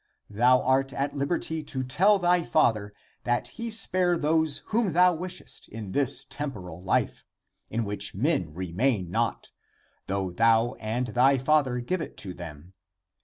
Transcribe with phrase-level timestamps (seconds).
[0.31, 2.91] Thou art at liberty to tell thy father
[3.23, 7.23] that he spare those whom thou wishest in this tem poral life,
[7.69, 9.51] in which men remain not,
[10.07, 12.73] though thou and thy father give it to them.